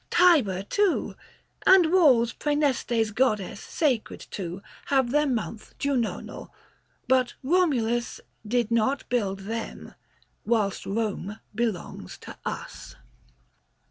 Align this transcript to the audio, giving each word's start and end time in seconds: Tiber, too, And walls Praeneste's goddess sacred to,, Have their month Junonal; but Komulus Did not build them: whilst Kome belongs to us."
Tiber, 0.09 0.63
too, 0.63 1.13
And 1.63 1.91
walls 1.91 2.33
Praeneste's 2.33 3.11
goddess 3.11 3.59
sacred 3.59 4.19
to,, 4.31 4.63
Have 4.87 5.11
their 5.11 5.27
month 5.27 5.77
Junonal; 5.77 6.49
but 7.07 7.35
Komulus 7.45 8.19
Did 8.43 8.71
not 8.71 9.07
build 9.09 9.41
them: 9.41 9.93
whilst 10.43 10.85
Kome 10.85 11.39
belongs 11.53 12.17
to 12.17 12.35
us." 12.43 12.95